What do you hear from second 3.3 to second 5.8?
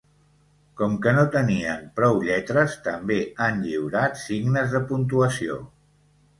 han lliurat signes de puntuació.